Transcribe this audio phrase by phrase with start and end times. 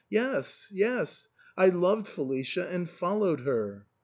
[0.09, 3.85] Yes, yes; I loved Felicia and fol lowed her."